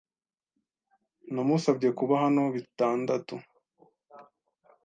Namusabye 1.33 1.89
kuba 1.99 2.13
hano 2.23 2.43
bitandatu. 2.55 3.35